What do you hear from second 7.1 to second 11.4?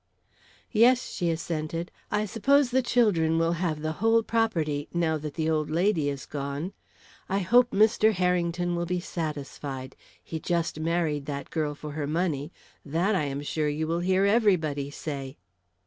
I hope Mr. Harrington will be satisfied. He just married